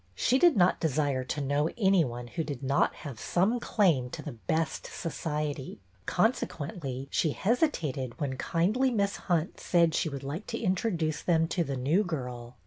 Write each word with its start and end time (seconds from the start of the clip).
She 0.15 0.39
did 0.39 0.57
not 0.57 0.79
desire 0.79 1.23
to 1.25 1.41
know 1.41 1.69
any 1.77 2.03
one 2.03 2.25
who 2.25 2.43
did 2.43 2.63
not 2.63 2.95
have 3.05 3.19
some 3.19 3.59
claim 3.59 4.09
to 4.09 4.23
the'' 4.23 4.31
best 4.57 4.87
society," 4.87 5.79
consequently 6.07 7.07
she 7.11 7.33
hesitated 7.33 8.19
when 8.19 8.35
kindly 8.35 8.89
Miss 8.89 9.17
Hunt 9.29 9.59
said 9.59 9.93
she 9.93 10.09
would 10.09 10.23
like 10.23 10.47
to 10.47 10.57
introduce 10.59 11.21
them 11.21 11.47
to 11.49 11.63
the 11.63 11.77
new 11.77 12.03
girl. 12.03 12.55